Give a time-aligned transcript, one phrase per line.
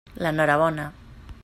[0.21, 0.87] L'enhorabona.